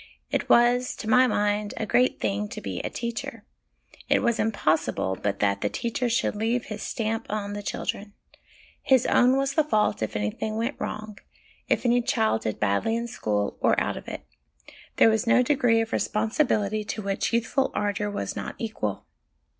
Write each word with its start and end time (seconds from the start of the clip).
It 0.31 0.49
was 0.49 0.95
to 0.95 1.07
my 1.07 1.27
mind 1.27 1.75
a 1.77 1.85
great 1.85 2.19
thing 2.19 2.47
to 2.47 2.59
be 2.59 2.79
a 2.79 2.89
teacher; 2.89 3.45
it 4.09 4.23
was 4.23 4.39
impossible 4.39 5.15
but 5.21 5.37
that 5.41 5.61
the 5.61 5.69
teacher 5.69 6.09
should 6.09 6.35
leave 6.35 6.65
his 6.65 6.81
stamp 6.81 7.27
on 7.29 7.53
the 7.53 7.61
children. 7.61 8.13
His 8.81 9.05
own 9.05 9.37
was 9.37 9.53
the 9.53 9.63
fault 9.63 10.01
if 10.01 10.15
anything 10.15 10.55
went 10.55 10.75
wrong, 10.81 11.19
if 11.69 11.85
any 11.85 12.01
child 12.01 12.41
did 12.41 12.59
badly 12.59 12.95
in 12.95 13.07
school 13.07 13.57
or 13.61 13.79
out 13.79 13.95
of 13.95 14.07
it. 14.07 14.25
There 14.95 15.11
was 15.11 15.27
no 15.27 15.43
degree 15.43 15.81
of 15.81 15.93
responsibility 15.93 16.83
to 16.83 17.03
which 17.03 17.31
youthful 17.31 17.69
ardour 17.75 18.09
was 18.09 18.35
not 18.35 18.55
equal. 18.57 19.05